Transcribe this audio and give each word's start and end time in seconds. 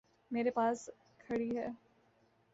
میرے 0.31 0.51
پاس 0.51 0.89
کھڑی 1.19 1.57
ہے۔ 1.57 1.67